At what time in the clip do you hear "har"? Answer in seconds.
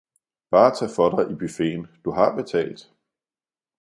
2.11-2.35